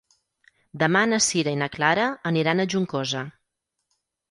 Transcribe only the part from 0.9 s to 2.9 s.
na Sira i na Clara aniran a